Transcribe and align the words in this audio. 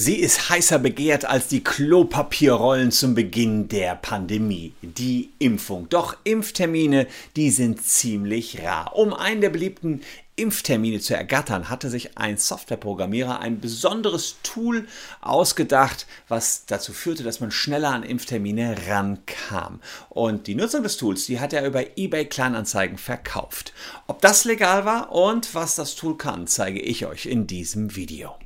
Sie 0.00 0.14
ist 0.14 0.48
heißer 0.48 0.78
begehrt 0.78 1.24
als 1.24 1.48
die 1.48 1.64
Klopapierrollen 1.64 2.92
zum 2.92 3.16
Beginn 3.16 3.66
der 3.66 3.96
Pandemie, 3.96 4.72
die 4.80 5.30
Impfung. 5.40 5.88
Doch 5.88 6.16
Impftermine, 6.22 7.08
die 7.34 7.50
sind 7.50 7.82
ziemlich 7.82 8.62
rar. 8.62 8.94
Um 8.94 9.12
einen 9.12 9.40
der 9.40 9.50
beliebten 9.50 10.02
Impftermine 10.36 11.00
zu 11.00 11.16
ergattern, 11.16 11.68
hatte 11.68 11.90
sich 11.90 12.16
ein 12.16 12.36
Softwareprogrammierer 12.36 13.40
ein 13.40 13.58
besonderes 13.58 14.36
Tool 14.44 14.86
ausgedacht, 15.20 16.06
was 16.28 16.64
dazu 16.66 16.92
führte, 16.92 17.24
dass 17.24 17.40
man 17.40 17.50
schneller 17.50 17.90
an 17.90 18.04
Impftermine 18.04 18.76
rankam. 18.86 19.80
Und 20.10 20.46
die 20.46 20.54
Nutzung 20.54 20.84
des 20.84 20.96
Tools, 20.96 21.26
die 21.26 21.40
hat 21.40 21.52
er 21.52 21.66
über 21.66 21.98
eBay 21.98 22.26
Kleinanzeigen 22.26 22.98
verkauft. 22.98 23.72
Ob 24.06 24.20
das 24.20 24.44
legal 24.44 24.84
war 24.84 25.10
und 25.10 25.56
was 25.56 25.74
das 25.74 25.96
Tool 25.96 26.16
kann, 26.16 26.46
zeige 26.46 26.80
ich 26.80 27.04
euch 27.04 27.26
in 27.26 27.48
diesem 27.48 27.96
Video. 27.96 28.36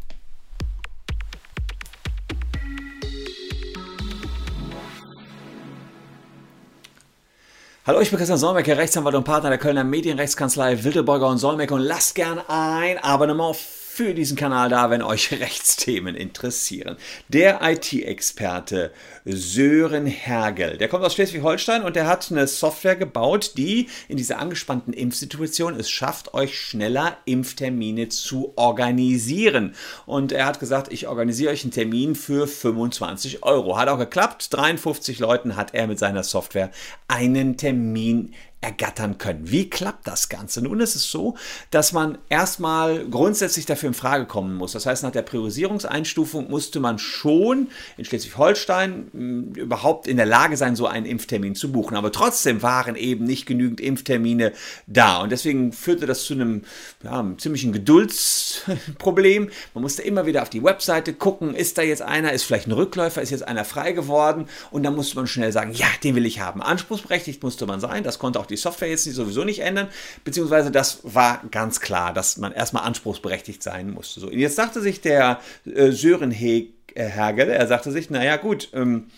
Hallo, 7.85 8.01
ich 8.01 8.11
bin 8.11 8.17
Christian 8.17 8.39
Solmecke, 8.39 8.77
Rechtsanwalt 8.77 9.17
und 9.17 9.25
Partner 9.25 9.49
der 9.49 9.59
Kölner 9.59 9.83
Medienrechtskanzlei 9.83 10.85
Wildeborger 10.85 11.27
und 11.27 11.39
Solmecke 11.39 11.75
und 11.75 11.81
lasst 11.81 12.15
gern 12.15 12.39
ein 12.47 12.97
Abonnement 12.99 13.57
für 13.95 14.15
diesen 14.15 14.39
Kanal 14.39 14.71
da, 14.71 14.89
wenn 14.89 15.03
euch 15.03 15.31
Rechtsthemen 15.39 16.15
interessieren. 16.15 16.97
Der 17.29 17.61
IT-Experte 17.63 18.91
Sören 19.27 20.07
Hergel, 20.07 20.79
der 20.79 20.89
kommt 20.89 21.05
aus 21.05 21.13
Schleswig-Holstein 21.13 21.83
und 21.83 21.95
der 21.95 22.07
hat 22.07 22.31
eine 22.31 22.47
Software 22.47 22.97
gebaut, 22.97 23.53
die 23.59 23.89
in 24.09 24.17
dieser 24.17 24.39
angespannten 24.39 24.95
Impfsituation 24.95 25.79
es 25.79 25.91
schafft, 25.91 26.33
euch 26.33 26.59
schneller 26.59 27.19
Impftermine 27.27 28.09
zu 28.09 28.55
organisieren. 28.57 29.75
Und 30.07 30.33
er 30.33 30.47
hat 30.47 30.59
gesagt, 30.59 30.91
ich 30.91 31.07
organisiere 31.07 31.53
euch 31.53 31.63
einen 31.63 31.73
Termin 31.73 32.15
für 32.15 32.47
25 32.47 33.43
Euro. 33.43 33.77
Hat 33.77 33.89
auch 33.89 33.99
geklappt. 33.99 34.55
53 34.55 35.19
Leuten 35.19 35.55
hat 35.55 35.75
er 35.75 35.87
mit 35.87 35.99
seiner 35.99 36.23
Software 36.23 36.71
einen 37.09 37.59
Termin 37.59 38.33
ergattern 38.63 39.19
können. 39.19 39.51
Wie 39.51 39.69
klappt 39.69 40.07
das 40.07 40.29
Ganze? 40.29 40.63
Nun 40.63 40.81
ist 40.81 40.95
es 40.95 41.11
so, 41.11 41.37
dass 41.71 41.93
man 41.93 42.19
erstmal 42.29 43.05
grundsätzlich 43.07 43.67
dafür 43.67 43.89
in 43.89 43.95
Frage 43.95 44.25
kommen 44.25 44.55
muss. 44.55 44.73
Das 44.73 44.87
heißt, 44.87 45.03
nach 45.03 45.11
der 45.11 45.23
Priorisierungseinstufung 45.23 46.49
musste 46.49 46.79
man 46.79 47.01
schon 47.01 47.69
in 47.97 48.05
Schleswig-Holstein 48.05 49.09
hm, 49.13 49.53
überhaupt 49.55 50.07
in 50.07 50.17
der 50.17 50.27
Lage 50.27 50.57
sein, 50.57 50.77
so 50.77 50.87
einen 50.87 51.07
Impftermin 51.07 51.57
zu 51.57 51.73
buchen. 51.73 51.97
Aber 51.97 52.13
trotzdem 52.13 52.63
waren 52.63 52.95
eben 52.95 53.25
nicht 53.25 53.47
genügend 53.47 53.81
Impftermine 53.81 54.53
da. 54.87 55.21
Und 55.21 55.33
deswegen 55.33 55.73
führte 55.73 56.07
das 56.07 56.25
zu 56.25 56.35
einem, 56.35 56.63
ja, 57.03 57.19
einem 57.19 57.41
ziemlichen 57.41 57.73
Geduldsproblem. 57.73 59.51
Man 59.75 59.83
musste 59.83 60.03
immer 60.03 60.25
wieder 60.27 60.43
auf 60.43 60.51
die 60.51 60.63
Webseite 60.63 61.15
gucken, 61.15 61.57
ist 61.57 61.79
da 61.79 61.83
jetzt 61.83 62.03
einer, 62.03 62.33
ist 62.33 62.45
vielleicht 62.45 62.69
ein 62.69 62.73
Rückläufer, 62.73 63.23
ist 63.23 63.31
jetzt 63.31 63.47
einer 63.47 63.65
frei 63.65 63.91
geworden? 63.91 64.47
Und 64.71 64.85
dann 64.85 64.95
musste 64.95 65.17
man 65.17 65.27
schnell 65.27 65.51
sagen, 65.51 65.73
ja, 65.73 65.89
den 66.05 66.15
will 66.15 66.27
ich 66.27 66.39
haben. 66.39 66.63
Anspruchsberechtigt 66.63 67.43
musste 67.43 67.67
man 67.67 67.81
sein. 67.81 68.05
Das 68.05 68.21
konnte 68.21 68.39
auch 68.39 68.47
die 68.53 68.57
Software 68.57 68.89
jetzt 68.89 69.05
sowieso 69.05 69.45
nicht 69.45 69.61
ändern, 69.61 69.89
beziehungsweise 70.25 70.71
das 70.71 71.01
war 71.03 71.43
ganz 71.51 71.81
klar, 71.81 72.13
dass 72.13 72.37
man 72.37 72.53
erstmal 72.53 72.85
anspruchsberechtigt 72.85 73.63
sein 73.63 73.91
musste. 73.91 74.21
So, 74.21 74.31
jetzt 74.31 74.57
sagte 74.57 74.81
sich 74.81 75.01
der 75.01 75.41
äh, 75.65 75.91
Sören 75.91 76.33
äh, 76.33 76.69
Hergel, 76.95 77.49
er 77.49 77.67
sagte 77.67 77.91
sich, 77.91 78.11
naja 78.11 78.37
gut, 78.37 78.69
ähm, 78.73 79.11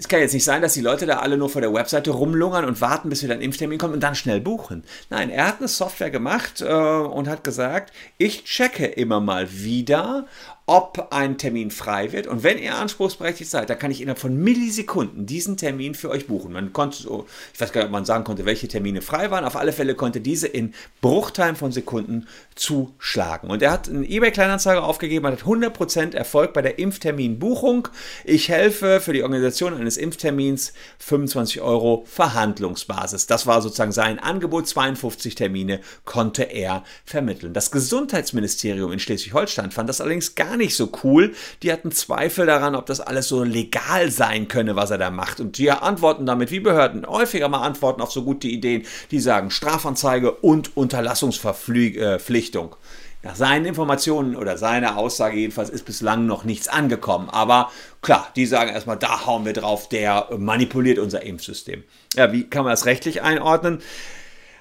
es 0.00 0.08
kann 0.08 0.20
jetzt 0.20 0.32
nicht 0.32 0.44
sein, 0.44 0.62
dass 0.62 0.72
die 0.72 0.80
Leute 0.80 1.04
da 1.04 1.18
alle 1.18 1.36
nur 1.36 1.50
vor 1.50 1.60
der 1.60 1.74
Webseite 1.74 2.10
rumlungern 2.10 2.64
und 2.64 2.80
warten, 2.80 3.10
bis 3.10 3.22
wieder 3.22 3.34
ein 3.34 3.42
Impftermin 3.42 3.78
kommt 3.78 3.92
und 3.92 4.00
dann 4.00 4.14
schnell 4.14 4.40
buchen. 4.40 4.84
Nein, 5.10 5.28
er 5.28 5.46
hat 5.46 5.58
eine 5.58 5.68
Software 5.68 6.10
gemacht 6.10 6.62
äh, 6.62 6.72
und 6.72 7.28
hat 7.28 7.44
gesagt, 7.44 7.92
ich 8.16 8.44
checke 8.44 8.86
immer 8.86 9.20
mal 9.20 9.52
wieder, 9.52 10.26
ob 10.70 11.08
ein 11.10 11.36
Termin 11.36 11.72
frei 11.72 12.12
wird. 12.12 12.28
Und 12.28 12.44
wenn 12.44 12.56
ihr 12.56 12.76
anspruchsberechtigt 12.76 13.50
seid, 13.50 13.68
dann 13.68 13.78
kann 13.80 13.90
ich 13.90 14.00
innerhalb 14.00 14.20
von 14.20 14.36
Millisekunden 14.36 15.26
diesen 15.26 15.56
Termin 15.56 15.96
für 15.96 16.10
euch 16.10 16.28
buchen. 16.28 16.52
Man 16.52 16.72
konnte 16.72 17.02
so, 17.02 17.26
ich 17.52 17.60
weiß 17.60 17.72
gar 17.72 17.80
nicht, 17.80 17.86
ob 17.86 17.92
man 17.92 18.04
sagen 18.04 18.22
konnte, 18.22 18.44
welche 18.44 18.68
Termine 18.68 19.02
frei 19.02 19.32
waren. 19.32 19.44
Auf 19.44 19.56
alle 19.56 19.72
Fälle 19.72 19.96
konnte 19.96 20.20
diese 20.20 20.46
in 20.46 20.72
Bruchteilen 21.00 21.56
von 21.56 21.72
Sekunden 21.72 22.28
zuschlagen. 22.54 23.50
Und 23.50 23.62
er 23.62 23.72
hat 23.72 23.88
eine 23.88 24.08
eBay-Kleinanzeige 24.08 24.80
aufgegeben, 24.80 25.26
hat 25.26 25.42
100% 25.42 26.14
Erfolg 26.14 26.52
bei 26.52 26.62
der 26.62 26.78
Impfterminbuchung. 26.78 27.88
Ich 28.24 28.48
helfe 28.48 29.00
für 29.00 29.12
die 29.12 29.24
Organisation 29.24 29.74
eines 29.74 29.96
Impftermins 29.96 30.72
25 31.00 31.62
Euro 31.62 32.04
Verhandlungsbasis. 32.06 33.26
Das 33.26 33.48
war 33.48 33.60
sozusagen 33.60 33.90
sein 33.90 34.20
Angebot. 34.20 34.68
52 34.68 35.34
Termine 35.34 35.80
konnte 36.04 36.44
er 36.44 36.84
vermitteln. 37.04 37.54
Das 37.54 37.72
Gesundheitsministerium 37.72 38.92
in 38.92 39.00
Schleswig-Holstein 39.00 39.72
fand 39.72 39.88
das 39.88 40.00
allerdings 40.00 40.36
gar 40.36 40.56
nicht 40.56 40.59
nicht 40.60 40.76
so 40.76 40.90
cool. 41.02 41.34
Die 41.62 41.72
hatten 41.72 41.90
Zweifel 41.90 42.46
daran, 42.46 42.76
ob 42.76 42.86
das 42.86 43.00
alles 43.00 43.26
so 43.26 43.42
legal 43.42 44.12
sein 44.12 44.46
könne, 44.46 44.76
was 44.76 44.92
er 44.92 44.98
da 44.98 45.10
macht. 45.10 45.40
Und 45.40 45.58
die 45.58 45.70
antworten 45.70 46.26
damit, 46.26 46.52
wie 46.52 46.60
Behörden 46.60 47.06
häufiger 47.06 47.48
mal 47.48 47.62
antworten 47.62 48.00
auf 48.00 48.12
so 48.12 48.22
gute 48.22 48.46
Ideen, 48.46 48.84
die 49.10 49.18
sagen 49.18 49.50
Strafanzeige 49.50 50.30
und 50.30 50.76
Unterlassungsverpflichtung. 50.76 52.76
Nach 53.22 53.36
seinen 53.36 53.66
Informationen 53.66 54.34
oder 54.34 54.56
seiner 54.56 54.96
Aussage 54.96 55.36
jedenfalls 55.36 55.68
ist 55.68 55.84
bislang 55.84 56.24
noch 56.24 56.44
nichts 56.44 56.68
angekommen. 56.68 57.28
Aber 57.28 57.70
klar, 58.00 58.28
die 58.34 58.46
sagen 58.46 58.70
erstmal, 58.70 58.96
da 58.96 59.26
hauen 59.26 59.44
wir 59.44 59.52
drauf, 59.52 59.90
der 59.90 60.28
manipuliert 60.38 60.98
unser 60.98 61.22
Impfsystem. 61.22 61.84
Ja, 62.14 62.32
wie 62.32 62.44
kann 62.44 62.64
man 62.64 62.72
das 62.72 62.86
rechtlich 62.86 63.20
einordnen? 63.20 63.82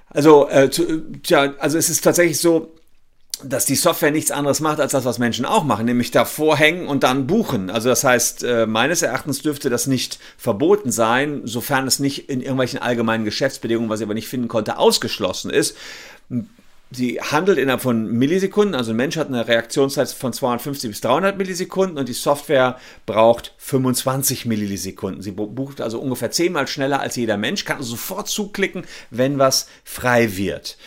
Also, 0.10 0.50
äh, 0.50 0.70
zu, 0.70 1.10
tja, 1.22 1.54
also 1.60 1.78
es 1.78 1.90
ist 1.90 2.04
tatsächlich 2.04 2.40
so, 2.40 2.74
dass 3.44 3.66
die 3.66 3.76
Software 3.76 4.12
nichts 4.12 4.32
anderes 4.32 4.60
macht 4.60 4.80
als 4.80 4.92
das, 4.92 5.06
was 5.06 5.20
Menschen 5.20 5.46
auch 5.46 5.64
machen, 5.64 5.86
nämlich 5.86 6.12
davor 6.12 6.58
hängen 6.58 6.88
und 6.88 7.04
dann 7.04 7.28
buchen. 7.28 7.70
Also 7.70 7.90
das 7.90 8.04
heißt, 8.04 8.44
äh, 8.44 8.66
meines 8.66 9.02
Erachtens 9.02 9.42
dürfte 9.42 9.70
das 9.70 9.88
nicht 9.88 10.20
verboten 10.38 10.92
sein, 10.92 11.42
sofern 11.46 11.88
es 11.88 12.00
nicht 12.00 12.30
in 12.30 12.42
irgendwelchen 12.42 12.82
allgemeinen 12.82 13.26
Geschäftsbedingungen, 13.26 13.90
was 13.90 14.02
ich 14.02 14.06
aber 14.06 14.14
nicht 14.14 14.28
finden 14.28 14.48
konnte, 14.48 14.78
ausgeschlossen 14.78 15.52
ist. 15.52 15.76
Sie 16.92 17.22
handelt 17.22 17.60
innerhalb 17.60 17.82
von 17.82 18.12
Millisekunden, 18.12 18.74
also 18.74 18.92
ein 18.92 18.98
Mensch 18.98 19.16
hat 19.16 19.28
eine 19.28 19.48
Reaktionszeit 19.48 20.10
von 20.10 20.34
250 20.34 20.90
bis 20.90 21.02
300 21.02 21.38
Millisekunden 21.38 22.00
und 22.00 22.10
die 22.10 22.14
Software 22.14 22.80
braucht 23.06 23.54
25 23.60 24.48
Millisekunden. 24.48 25.22
Sie 25.22 25.32
bucht 25.32 25.82
also 25.82 26.00
ungefähr 26.00 26.32
zehnmal 26.32 26.68
schneller 26.68 27.00
als 27.00 27.16
jeder 27.16 27.38
Mensch, 27.38 27.64
kann 27.64 27.84
sofort 27.84 28.28
zuklicken, 28.28 28.86
wenn 29.12 29.38
was 29.38 29.68
frei 29.84 30.36
wird. 30.36 30.78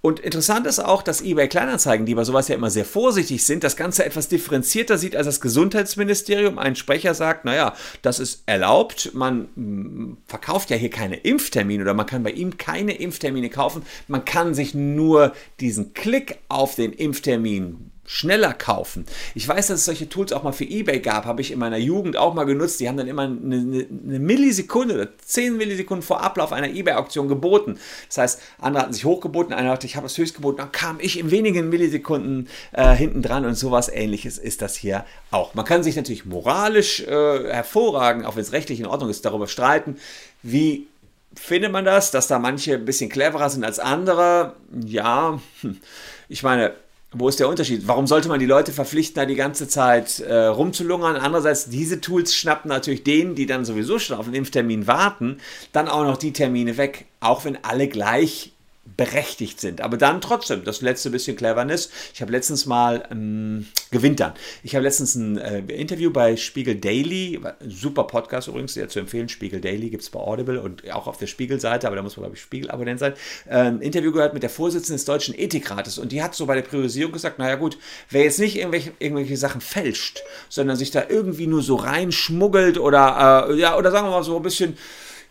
Und 0.00 0.20
interessant 0.20 0.66
ist 0.66 0.78
auch, 0.78 1.02
dass 1.02 1.22
eBay 1.22 1.48
Kleinanzeigen, 1.48 2.06
die 2.06 2.14
bei 2.14 2.22
sowas 2.22 2.46
ja 2.46 2.54
immer 2.54 2.70
sehr 2.70 2.84
vorsichtig 2.84 3.44
sind, 3.44 3.64
das 3.64 3.76
Ganze 3.76 4.04
etwas 4.04 4.28
differenzierter 4.28 4.96
sieht 4.96 5.16
als 5.16 5.26
das 5.26 5.40
Gesundheitsministerium. 5.40 6.58
Ein 6.58 6.76
Sprecher 6.76 7.14
sagt, 7.14 7.44
naja, 7.44 7.74
das 8.02 8.20
ist 8.20 8.44
erlaubt, 8.46 9.10
man 9.14 9.48
mm, 9.56 10.18
verkauft 10.26 10.70
ja 10.70 10.76
hier 10.76 10.90
keine 10.90 11.16
Impftermine 11.16 11.82
oder 11.82 11.94
man 11.94 12.06
kann 12.06 12.22
bei 12.22 12.30
ihm 12.30 12.58
keine 12.58 12.92
Impftermine 12.92 13.50
kaufen. 13.50 13.82
Man 14.06 14.24
kann 14.24 14.54
sich 14.54 14.72
nur 14.72 15.32
diesen 15.58 15.94
Klick 15.94 16.38
auf 16.48 16.76
den 16.76 16.92
Impftermin 16.92 17.90
schneller 18.08 18.54
kaufen. 18.54 19.04
Ich 19.34 19.46
weiß, 19.46 19.66
dass 19.66 19.80
es 19.80 19.84
solche 19.84 20.08
Tools 20.08 20.32
auch 20.32 20.42
mal 20.42 20.52
für 20.52 20.64
eBay 20.64 21.00
gab, 21.00 21.26
habe 21.26 21.42
ich 21.42 21.50
in 21.52 21.58
meiner 21.58 21.76
Jugend 21.76 22.16
auch 22.16 22.32
mal 22.32 22.44
genutzt. 22.44 22.80
Die 22.80 22.88
haben 22.88 22.96
dann 22.96 23.06
immer 23.06 23.24
eine, 23.24 23.36
eine, 23.36 24.18
Millisekunde 24.18 24.94
oder 24.94 25.08
10 25.18 25.58
Millisekunden 25.58 26.02
vor 26.02 26.22
Ablauf 26.22 26.52
einer 26.52 26.68
eBay-Auktion 26.68 27.28
geboten. 27.28 27.78
Das 28.06 28.16
heißt, 28.16 28.42
andere 28.60 28.84
hatten 28.84 28.94
sich 28.94 29.04
hochgeboten, 29.04 29.52
einer 29.52 29.72
dachte, 29.72 29.86
ich 29.86 29.96
habe 29.96 30.06
es 30.06 30.16
höchst 30.16 30.34
geboten, 30.34 30.56
dann 30.56 30.72
kam 30.72 30.98
ich 31.00 31.18
in 31.18 31.30
wenigen 31.30 31.68
Millisekunden 31.68 32.48
äh, 32.72 32.94
hinten 32.94 33.20
dran 33.20 33.44
und 33.44 33.56
sowas 33.56 33.90
ähnliches 33.90 34.38
ist 34.38 34.62
das 34.62 34.74
hier 34.74 35.04
auch. 35.30 35.52
Man 35.52 35.66
kann 35.66 35.82
sich 35.82 35.94
natürlich 35.94 36.24
moralisch 36.24 37.00
äh, 37.00 37.52
hervorragend, 37.52 38.24
auch 38.24 38.36
wenn 38.36 38.42
es 38.42 38.52
rechtlich 38.52 38.80
in 38.80 38.86
Ordnung 38.86 39.10
ist, 39.10 39.26
darüber 39.26 39.48
streiten, 39.48 39.98
wie 40.42 40.86
findet 41.34 41.72
man 41.72 41.84
das, 41.84 42.10
dass 42.10 42.26
da 42.26 42.38
manche 42.38 42.74
ein 42.74 42.86
bisschen 42.86 43.10
cleverer 43.10 43.50
sind 43.50 43.64
als 43.64 43.78
andere. 43.78 44.54
Ja, 44.82 45.38
hm. 45.60 45.76
ich 46.30 46.42
meine, 46.42 46.72
wo 47.12 47.28
ist 47.28 47.40
der 47.40 47.48
Unterschied? 47.48 47.86
Warum 47.86 48.06
sollte 48.06 48.28
man 48.28 48.38
die 48.38 48.46
Leute 48.46 48.70
verpflichten, 48.70 49.14
da 49.14 49.24
die 49.24 49.34
ganze 49.34 49.66
Zeit 49.66 50.20
äh, 50.20 50.34
rumzulungern? 50.34 51.16
Andererseits, 51.16 51.70
diese 51.70 52.00
Tools 52.00 52.34
schnappen 52.34 52.68
natürlich 52.68 53.02
denen, 53.02 53.34
die 53.34 53.46
dann 53.46 53.64
sowieso 53.64 53.98
schon 53.98 54.18
auf 54.18 54.26
den 54.26 54.34
Impftermin 54.34 54.86
warten, 54.86 55.38
dann 55.72 55.88
auch 55.88 56.04
noch 56.04 56.18
die 56.18 56.34
Termine 56.34 56.76
weg, 56.76 57.06
auch 57.20 57.44
wenn 57.46 57.62
alle 57.64 57.88
gleich 57.88 58.52
berechtigt 58.96 59.60
sind. 59.60 59.80
Aber 59.80 59.96
dann 59.96 60.20
trotzdem, 60.20 60.64
das 60.64 60.80
letzte 60.80 61.10
bisschen 61.10 61.36
Cleverness. 61.36 61.90
Ich 62.14 62.20
habe 62.20 62.32
letztens 62.32 62.66
mal, 62.66 63.06
ähm, 63.10 63.66
gewinnt 63.90 64.20
dann. 64.20 64.32
Ich 64.62 64.74
habe 64.74 64.82
letztens 64.82 65.14
ein 65.14 65.38
äh, 65.38 65.60
Interview 65.60 66.10
bei 66.10 66.36
Spiegel 66.36 66.76
Daily, 66.76 67.40
super 67.66 68.04
Podcast 68.04 68.48
übrigens, 68.48 68.74
sehr 68.74 68.88
zu 68.88 69.00
empfehlen. 69.00 69.28
Spiegel 69.28 69.60
Daily 69.60 69.90
gibt 69.90 70.02
es 70.02 70.10
bei 70.10 70.20
Audible 70.20 70.60
und 70.60 70.90
auch 70.92 71.06
auf 71.06 71.18
der 71.18 71.26
Spiegel-Seite, 71.26 71.86
aber 71.86 71.96
da 71.96 72.02
muss 72.02 72.16
man, 72.16 72.24
glaube 72.24 72.36
ich, 72.36 72.42
Spiegel-Abonnent 72.42 73.00
sein. 73.00 73.14
Ein 73.46 73.80
Interview 73.80 74.12
gehört 74.12 74.34
mit 74.34 74.42
der 74.42 74.50
Vorsitzenden 74.50 74.96
des 74.96 75.04
Deutschen 75.04 75.38
Ethikrates 75.38 75.98
und 75.98 76.12
die 76.12 76.22
hat 76.22 76.34
so 76.34 76.46
bei 76.46 76.54
der 76.54 76.62
Priorisierung 76.62 77.12
gesagt, 77.12 77.38
naja 77.38 77.56
gut, 77.56 77.78
wer 78.10 78.24
jetzt 78.24 78.38
nicht 78.38 78.56
irgendwelche, 78.56 78.92
irgendwelche 78.98 79.36
Sachen 79.36 79.60
fälscht, 79.60 80.22
sondern 80.48 80.76
sich 80.76 80.90
da 80.90 81.04
irgendwie 81.08 81.46
nur 81.46 81.62
so 81.62 81.76
reinschmuggelt 81.76 82.78
oder, 82.78 83.48
äh, 83.48 83.54
ja, 83.54 83.76
oder 83.76 83.90
sagen 83.90 84.06
wir 84.06 84.10
mal 84.10 84.24
so 84.24 84.36
ein 84.36 84.42
bisschen 84.42 84.76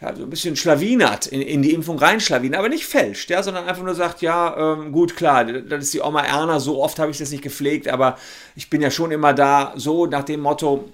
ja, 0.01 0.15
so 0.15 0.23
ein 0.23 0.29
bisschen 0.29 0.55
schlawinert, 0.55 1.25
in, 1.25 1.41
in 1.41 1.61
die 1.63 1.73
Impfung 1.73 1.97
reinschlawinert, 1.97 2.59
aber 2.59 2.69
nicht 2.69 2.85
fälscht, 2.85 3.29
ja, 3.29 3.41
sondern 3.41 3.67
einfach 3.67 3.83
nur 3.83 3.95
sagt, 3.95 4.21
ja, 4.21 4.73
ähm, 4.75 4.91
gut, 4.91 5.15
klar, 5.15 5.45
das 5.45 5.85
ist 5.85 5.93
die 5.93 6.01
Oma 6.01 6.21
Erna, 6.21 6.59
so 6.59 6.83
oft 6.83 6.99
habe 6.99 7.09
ich 7.09 7.17
das 7.17 7.31
nicht 7.31 7.43
gepflegt, 7.43 7.87
aber 7.87 8.17
ich 8.55 8.69
bin 8.69 8.81
ja 8.81 8.91
schon 8.91 9.11
immer 9.11 9.33
da, 9.33 9.73
so 9.75 10.05
nach 10.05 10.23
dem 10.23 10.41
Motto, 10.41 10.85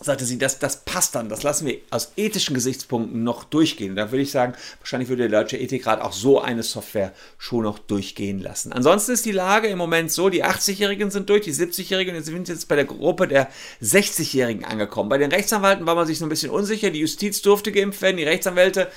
sagte 0.00 0.24
sie, 0.26 0.36
das, 0.36 0.58
das 0.58 0.84
passt 0.84 1.14
dann, 1.14 1.28
das 1.28 1.42
lassen 1.42 1.66
wir 1.66 1.78
aus 1.90 2.12
ethischen 2.16 2.54
Gesichtspunkten 2.54 3.24
noch 3.24 3.44
durchgehen. 3.44 3.96
Da 3.96 4.10
würde 4.10 4.22
ich 4.22 4.30
sagen, 4.30 4.54
wahrscheinlich 4.80 5.08
würde 5.08 5.28
der 5.28 5.40
Deutsche 5.40 5.56
Ethikrat 5.56 6.02
auch 6.02 6.12
so 6.12 6.40
eine 6.40 6.62
Software 6.62 7.12
schon 7.38 7.62
noch 7.62 7.78
durchgehen 7.78 8.40
lassen. 8.40 8.72
Ansonsten 8.72 9.12
ist 9.12 9.24
die 9.24 9.32
Lage 9.32 9.68
im 9.68 9.78
Moment 9.78 10.12
so, 10.12 10.28
die 10.28 10.44
80-Jährigen 10.44 11.10
sind 11.10 11.30
durch, 11.30 11.44
die 11.44 11.54
70-Jährigen 11.54 12.14
und 12.14 12.22
sind 12.24 12.48
jetzt 12.48 12.68
bei 12.68 12.76
der 12.76 12.84
Gruppe 12.84 13.26
der 13.26 13.48
60-Jährigen 13.82 14.64
angekommen. 14.64 15.08
Bei 15.08 15.18
den 15.18 15.32
Rechtsanwälten 15.32 15.86
war 15.86 15.94
man 15.94 16.06
sich 16.06 16.18
so 16.18 16.26
ein 16.26 16.30
bisschen 16.30 16.50
unsicher, 16.50 16.90
die 16.90 17.00
Justiz 17.00 17.40
durfte 17.40 17.72
geimpft 17.72 18.02
werden, 18.02 18.18
die 18.18 18.24
Rechtsanwälte 18.24 18.88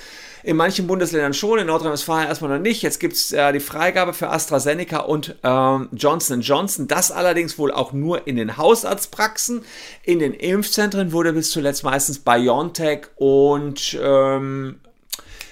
in 0.44 0.56
manchen 0.56 0.88
Bundesländern 0.88 1.34
schon, 1.34 1.60
in 1.60 1.68
Nordrhein-Westfalen 1.68 2.28
erstmal 2.28 2.52
noch 2.52 2.64
nicht. 2.64 2.82
Jetzt 2.82 3.00
gibt 3.00 3.14
es 3.14 3.32
äh, 3.32 3.52
die 3.54 3.60
Freigabe 3.60 4.14
für 4.14 4.30
AstraZeneca 4.30 5.00
und 5.00 5.36
ähm, 5.44 5.90
Johnson 5.92 6.42
Johnson. 6.42 6.88
Das 6.88 7.12
allerdings 7.12 7.58
wohl 7.58 7.72
auch 7.72 7.94
nur 7.94 8.28
in 8.28 8.36
den 8.36 8.58
Hausarztpraxen. 8.58 9.64
In 10.04 10.20
den 10.20 10.34
Impfzentren 10.34 11.12
wurde 11.12 11.34
bis 11.34 11.52
zuletzt 11.52 11.84
meistens 11.84 12.20
BioNTech 12.20 13.08
und 13.16 13.98
ähm, 14.02 14.80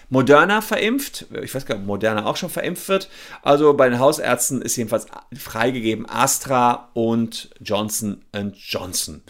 Moderna 0.09 0.61
verimpft. 0.61 1.25
Ich 1.41 1.53
weiß 1.53 1.65
gar 1.65 1.75
nicht, 1.75 1.83
ob 1.83 1.87
Moderna 1.87 2.25
auch 2.25 2.37
schon 2.37 2.49
verimpft 2.49 2.87
wird. 2.87 3.09
Also 3.41 3.73
bei 3.73 3.89
den 3.89 3.99
Hausärzten 3.99 4.61
ist 4.61 4.77
jedenfalls 4.77 5.07
freigegeben 5.37 6.07
Astra 6.09 6.89
und 6.93 7.49
Johnson 7.59 8.23
Johnson. 8.55 9.21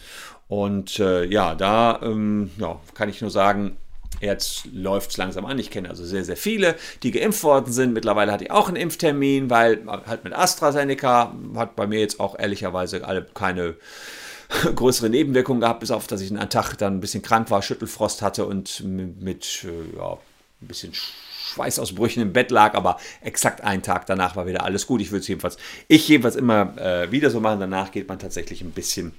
Und 0.48 1.00
äh, 1.00 1.25
ja, 1.25 1.56
da 1.56 2.00
ähm, 2.04 2.51
ja, 2.57 2.80
kann 2.94 3.09
ich 3.09 3.21
nur 3.21 3.31
sagen, 3.31 3.77
Jetzt 4.22 4.66
läuft 4.72 5.12
es 5.12 5.18
langsam 5.18 5.46
an. 5.46 5.60
Ich 5.60 5.69
kenne 5.69 5.90
also 5.90 6.04
sehr, 6.06 6.24
sehr 6.24 6.38
viele, 6.38 6.75
die 7.04 7.12
geimpft 7.12 7.44
worden 7.44 7.72
sind. 7.72 7.94
Mittlerweile 7.94 8.31
hatte 8.31 8.46
ich 8.46 8.52
auch 8.52 8.68
einen 8.68 8.78
Impftermin, 8.78 9.50
weil 9.50 9.84
halt 9.88 10.24
mit 10.24 10.34
AstraZeneca 10.34 11.36
hat 11.56 11.75
bei 11.75 11.88
mir 11.88 12.00
jetzt 12.00 12.19
auch 12.19 12.38
ehrlicherweise 12.38 13.06
alle 13.06 13.25
keine 13.34 13.75
größere 14.75 15.10
Nebenwirkungen 15.10 15.62
gehabt, 15.62 15.81
bis 15.81 15.92
auf, 15.92 16.08
dass 16.08 16.22
ich 16.22 16.31
einen 16.31 16.50
Tag 16.50 16.75
dann 16.78 16.98
ein 16.98 17.02
bisschen 17.02 17.22
krank 17.22 17.52
war, 17.52 17.62
Schüttelfrost 17.62 18.22
hatte 18.22 18.46
und 18.46 18.84
mit 18.84 19.66
äh, 19.66 19.98
ja, 19.98 20.14
ein 20.14 20.68
bisschen 20.68 20.94
Schweißausbrüchen 20.94 22.22
im 22.22 22.34
Bett 22.34 22.52
lag, 22.52 22.74
aber 22.74 22.98
exakt 23.22 23.62
einen 23.62 23.81
Tag 23.81 24.06
danach 24.06 24.36
war 24.36 24.48
wieder 24.48 24.64
alles 24.64 24.88
gut. 24.88 25.02
Ich 25.02 25.12
würde 25.12 25.22
es 25.22 25.28
jedenfalls, 25.28 25.58
ich 25.88 26.08
jedenfalls 26.08 26.36
immer 26.36 26.78
äh, 26.78 27.12
wieder 27.12 27.30
so 27.30 27.40
machen. 27.40 27.60
Danach 27.60 27.92
geht 27.92 28.08
man 28.08 28.19
tatsächlich 28.19 28.62
ein 28.62 28.72
bisschen 28.72 29.14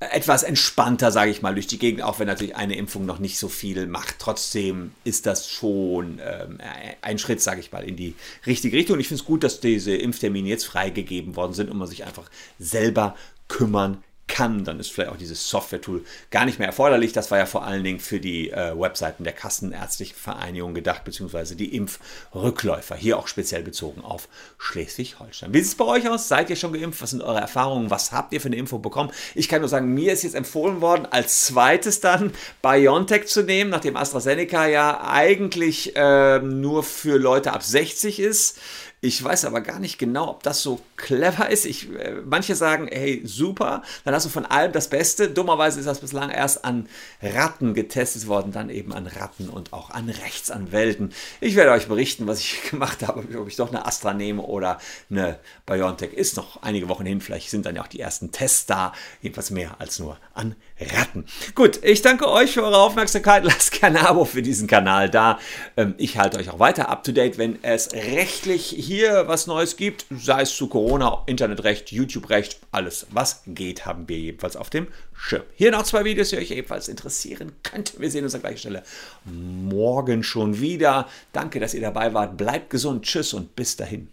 etwas 0.00 0.44
entspannter, 0.44 1.10
sage 1.10 1.30
ich 1.30 1.42
mal, 1.42 1.54
durch 1.54 1.66
die 1.66 1.78
Gegend, 1.78 2.02
auch 2.02 2.20
wenn 2.20 2.28
natürlich 2.28 2.54
eine 2.54 2.76
Impfung 2.76 3.04
noch 3.04 3.18
nicht 3.18 3.38
so 3.38 3.48
viel 3.48 3.86
macht. 3.86 4.16
Trotzdem 4.20 4.92
ist 5.02 5.26
das 5.26 5.48
schon 5.48 6.20
ähm, 6.24 6.58
ein 7.02 7.18
Schritt, 7.18 7.42
sage 7.42 7.60
ich 7.60 7.72
mal, 7.72 7.82
in 7.82 7.96
die 7.96 8.14
richtige 8.46 8.76
Richtung. 8.76 8.94
Und 8.94 9.00
ich 9.00 9.08
finde 9.08 9.22
es 9.22 9.26
gut, 9.26 9.42
dass 9.42 9.60
diese 9.60 9.94
Impftermine 9.96 10.48
jetzt 10.48 10.66
freigegeben 10.66 11.34
worden 11.34 11.52
sind 11.52 11.68
und 11.70 11.78
man 11.78 11.88
sich 11.88 12.04
einfach 12.04 12.30
selber 12.60 13.16
kümmern 13.48 14.04
kann, 14.38 14.62
dann 14.62 14.78
ist 14.78 14.92
vielleicht 14.92 15.10
auch 15.10 15.16
dieses 15.16 15.50
Software-Tool 15.50 16.04
gar 16.30 16.44
nicht 16.44 16.60
mehr 16.60 16.68
erforderlich. 16.68 17.12
Das 17.12 17.32
war 17.32 17.38
ja 17.38 17.46
vor 17.46 17.64
allen 17.64 17.82
Dingen 17.82 17.98
für 17.98 18.20
die 18.20 18.50
äh, 18.50 18.78
Webseiten 18.78 19.24
der 19.24 19.32
Kassenärztlichen 19.32 20.14
Vereinigung 20.14 20.74
gedacht, 20.74 21.02
beziehungsweise 21.02 21.56
die 21.56 21.74
Impfrückläufer, 21.74 22.94
hier 22.94 23.18
auch 23.18 23.26
speziell 23.26 23.64
bezogen 23.64 24.00
auf 24.00 24.28
Schleswig-Holstein. 24.58 25.52
Wie 25.52 25.58
sieht 25.58 25.72
es 25.72 25.74
bei 25.74 25.86
euch 25.86 26.08
aus? 26.08 26.28
Seid 26.28 26.50
ihr 26.50 26.56
schon 26.56 26.72
geimpft? 26.72 27.02
Was 27.02 27.10
sind 27.10 27.22
eure 27.22 27.40
Erfahrungen? 27.40 27.90
Was 27.90 28.12
habt 28.12 28.32
ihr 28.32 28.40
für 28.40 28.46
eine 28.46 28.54
Info 28.54 28.78
bekommen? 28.78 29.10
Ich 29.34 29.48
kann 29.48 29.60
nur 29.60 29.68
sagen, 29.68 29.92
mir 29.92 30.12
ist 30.12 30.22
jetzt 30.22 30.36
empfohlen 30.36 30.80
worden, 30.80 31.08
als 31.10 31.46
zweites 31.46 32.00
dann 32.00 32.32
BioNTech 32.62 33.26
zu 33.26 33.42
nehmen, 33.42 33.70
nachdem 33.70 33.96
AstraZeneca 33.96 34.68
ja 34.68 35.00
eigentlich 35.02 35.96
äh, 35.96 36.38
nur 36.38 36.84
für 36.84 37.18
Leute 37.18 37.52
ab 37.52 37.64
60 37.64 38.20
ist. 38.20 38.60
Ich 39.00 39.22
weiß 39.22 39.44
aber 39.44 39.60
gar 39.60 39.78
nicht 39.78 39.98
genau, 39.98 40.28
ob 40.28 40.42
das 40.42 40.60
so 40.60 40.80
clever 40.96 41.48
ist. 41.50 41.66
Ich, 41.66 41.88
äh, 41.94 42.16
manche 42.24 42.56
sagen, 42.56 42.88
hey, 42.90 43.22
super, 43.24 43.82
dann 44.04 44.12
hast 44.12 44.26
du 44.26 44.30
von 44.30 44.44
allem 44.44 44.72
das 44.72 44.88
Beste. 44.88 45.30
Dummerweise 45.30 45.78
ist 45.78 45.86
das 45.86 46.00
bislang 46.00 46.30
erst 46.30 46.64
an 46.64 46.88
Ratten 47.22 47.74
getestet 47.74 48.26
worden, 48.26 48.50
dann 48.50 48.70
eben 48.70 48.92
an 48.92 49.06
Ratten 49.06 49.50
und 49.50 49.72
auch 49.72 49.90
an 49.90 50.08
Rechtsanwälten. 50.08 51.12
Ich 51.40 51.54
werde 51.54 51.70
euch 51.70 51.86
berichten, 51.86 52.26
was 52.26 52.40
ich 52.40 52.60
gemacht 52.70 53.06
habe, 53.06 53.38
ob 53.38 53.46
ich 53.46 53.54
doch 53.54 53.68
eine 53.68 53.86
Astra 53.86 54.14
nehme 54.14 54.42
oder 54.42 54.80
eine 55.10 55.38
BioNTech. 55.66 56.12
Ist 56.12 56.36
noch 56.36 56.62
einige 56.62 56.88
Wochen 56.88 57.06
hin, 57.06 57.20
vielleicht 57.20 57.50
sind 57.50 57.66
dann 57.66 57.76
ja 57.76 57.82
auch 57.82 57.88
die 57.88 58.00
ersten 58.00 58.32
Tests 58.32 58.66
da. 58.66 58.92
Jedenfalls 59.22 59.50
mehr 59.50 59.76
als 59.78 60.00
nur 60.00 60.18
an 60.34 60.56
Ratten. 60.80 61.24
Gut, 61.54 61.78
ich 61.84 62.02
danke 62.02 62.28
euch 62.28 62.52
für 62.52 62.64
eure 62.64 62.78
Aufmerksamkeit. 62.78 63.44
Lasst 63.48 63.70
gerne 63.70 64.00
ein 64.00 64.06
Abo 64.06 64.24
für 64.24 64.42
diesen 64.42 64.66
Kanal 64.66 65.08
da. 65.08 65.38
Ähm, 65.76 65.94
ich 65.98 66.18
halte 66.18 66.38
euch 66.38 66.50
auch 66.50 66.58
weiter 66.58 66.88
up 66.88 67.04
to 67.04 67.12
date, 67.12 67.38
wenn 67.38 67.62
es 67.62 67.92
rechtlich 67.92 68.87
hier 68.88 69.28
was 69.28 69.46
Neues 69.46 69.76
gibt, 69.76 70.06
sei 70.10 70.42
es 70.42 70.56
zu 70.56 70.66
Corona, 70.66 71.22
Internetrecht, 71.26 71.92
YouTube-Recht, 71.92 72.58
alles, 72.72 73.06
was 73.10 73.42
geht, 73.46 73.84
haben 73.84 74.08
wir 74.08 74.18
jedenfalls 74.18 74.56
auf 74.56 74.70
dem 74.70 74.88
Schirm. 75.14 75.42
Hier 75.54 75.70
noch 75.70 75.82
zwei 75.82 76.04
Videos, 76.04 76.30
die 76.30 76.38
euch 76.38 76.50
ebenfalls 76.50 76.88
interessieren 76.88 77.52
könnten. 77.62 78.00
Wir 78.00 78.10
sehen 78.10 78.24
uns 78.24 78.34
an 78.34 78.40
gleicher 78.40 78.56
Stelle 78.56 78.82
morgen 79.24 80.22
schon 80.22 80.60
wieder. 80.60 81.06
Danke, 81.32 81.60
dass 81.60 81.74
ihr 81.74 81.82
dabei 81.82 82.14
wart. 82.14 82.38
Bleibt 82.38 82.70
gesund. 82.70 83.04
Tschüss 83.04 83.34
und 83.34 83.54
bis 83.54 83.76
dahin. 83.76 84.08